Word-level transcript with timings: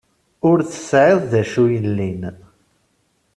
Ur 0.49 0.57
tesεiḍ 0.69 1.19
d 1.31 1.33
acu 1.41 1.63
yellin. 1.73 2.21